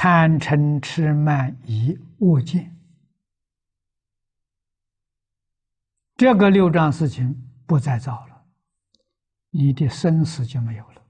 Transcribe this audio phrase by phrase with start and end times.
[0.00, 2.72] 贪嗔痴慢疑恶见，
[6.14, 7.34] 这个六障事情
[7.66, 8.46] 不再造了，
[9.50, 11.02] 你的生死就没有了。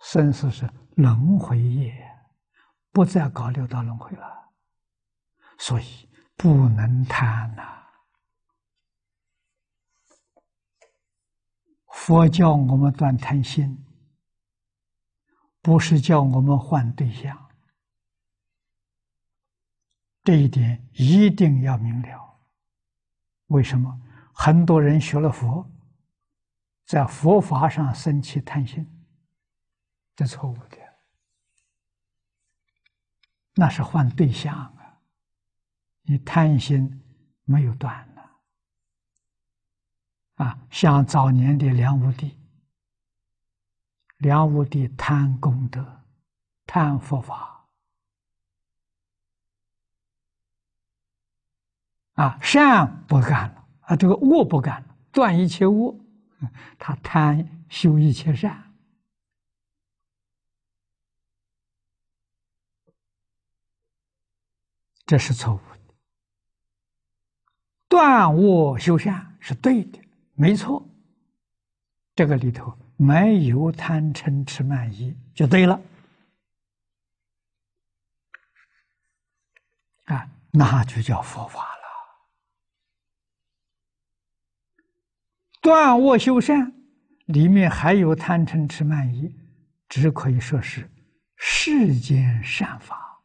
[0.00, 1.94] 生死是轮回业，
[2.90, 4.50] 不再搞六道轮回了，
[5.58, 7.84] 所以不能贪呐。
[11.92, 13.84] 佛教我们断贪心，
[15.64, 17.48] 不是叫我们换对象，
[20.22, 22.38] 这一点一定要明了。
[23.46, 23.98] 为什么
[24.34, 25.66] 很多人学了佛，
[26.84, 28.86] 在佛法上生起贪心，
[30.14, 30.76] 这错误的，
[33.54, 35.00] 那是换对象啊！
[36.02, 37.02] 你贪心
[37.44, 38.06] 没有断。
[40.34, 42.36] 啊，像早年的梁武帝，
[44.18, 46.02] 梁武帝贪功德，
[46.66, 47.68] 贪佛法，
[52.14, 55.98] 啊，善不干了，啊，这个恶不干了，断一切恶，
[56.78, 58.74] 他贪修一切善，
[65.04, 65.94] 这是错误的。
[67.88, 70.00] 断恶修善是对的。
[70.32, 70.84] 没错，
[72.16, 75.80] 这个里头没有贪嗔痴慢疑，就对了。
[80.04, 81.82] 啊，那就叫佛法了。
[85.60, 86.72] 断恶修善
[87.26, 89.34] 里面还有贪嗔痴慢疑，
[89.88, 90.90] 只可以说是
[91.36, 93.22] 世间善法。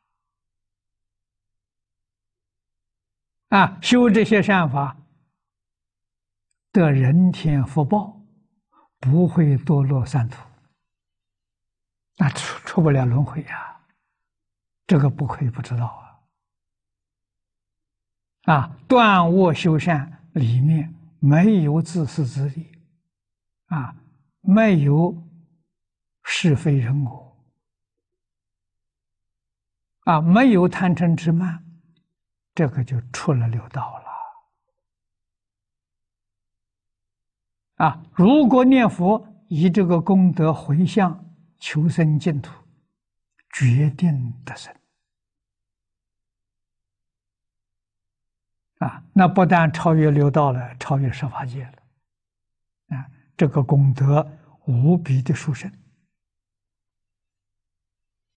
[3.49, 4.95] 啊，修这些善法。
[6.71, 8.18] 得人天福报，
[8.99, 10.37] 不会堕落三途，
[12.17, 13.79] 那出出不了轮回呀，
[14.85, 15.85] 这个不可以不知道
[18.43, 18.53] 啊！
[18.53, 22.71] 啊，断恶修善里面没有自私自利，
[23.67, 23.95] 啊，
[24.41, 25.15] 没有
[26.23, 27.37] 是非人我，
[30.05, 31.63] 啊，没有贪嗔痴慢，
[32.53, 34.08] 这个就出了六道了。
[37.79, 38.03] 啊！
[38.13, 41.25] 如果念佛以这个功德回向
[41.59, 42.51] 求生净土，
[43.53, 44.73] 决定得生。
[48.79, 52.97] 啊，那不但超越六道了，超越十法界了。
[52.97, 53.07] 啊，
[53.37, 54.29] 这个功德
[54.65, 55.71] 无比的殊胜。